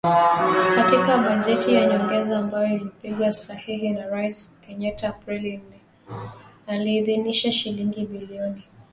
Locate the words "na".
3.93-4.07, 8.39-8.49